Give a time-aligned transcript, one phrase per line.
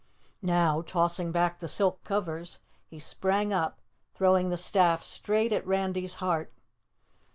[0.41, 2.57] Now tossing back the silk covers,
[2.87, 3.77] he sprang up,
[4.15, 6.51] throwing the staff straight at Randy's heart.